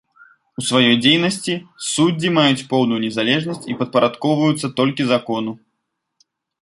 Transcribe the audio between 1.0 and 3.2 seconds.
дзейнасці суддзі маюць поўную